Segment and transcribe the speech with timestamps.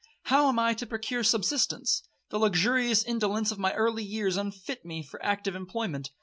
[0.23, 2.01] how am I to procure subsistence?
[2.31, 6.09] The luxurious indolence of my early years unfit me for active employment.